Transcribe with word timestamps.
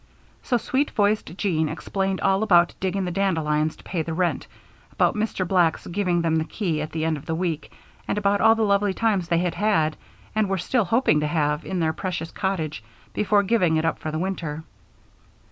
So 0.41 0.57
sweet 0.57 0.89
voiced 0.89 1.37
Jean 1.37 1.69
explained 1.69 2.21
all 2.21 2.41
about 2.41 2.73
digging 2.79 3.05
the 3.05 3.11
dandelions 3.11 3.75
to 3.75 3.83
pay 3.83 4.01
the 4.01 4.15
rent, 4.15 4.47
about 4.91 5.13
Mr. 5.13 5.47
Black's 5.47 5.85
giving 5.85 6.23
them 6.23 6.37
the 6.37 6.43
key 6.43 6.81
at 6.81 6.91
the 6.91 7.05
end 7.05 7.17
of 7.17 7.27
the 7.27 7.35
week, 7.35 7.71
and 8.07 8.17
about 8.17 8.41
all 8.41 8.55
the 8.55 8.63
lovely 8.63 8.95
times 8.95 9.27
they 9.27 9.37
had 9.37 9.53
had 9.53 9.95
and 10.33 10.49
were 10.49 10.57
still 10.57 10.85
hoping 10.85 11.19
to 11.19 11.27
have 11.27 11.63
in 11.67 11.79
their 11.79 11.93
precious 11.93 12.31
cottage 12.31 12.83
before 13.13 13.43
giving 13.43 13.77
it 13.77 13.85
up 13.85 13.99
for 13.99 14.09
the 14.09 14.17
winter. 14.17 14.63